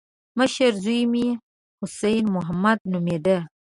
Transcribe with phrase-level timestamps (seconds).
[0.39, 1.27] مشر زوی مې
[1.79, 3.37] حسين محمد نومېده.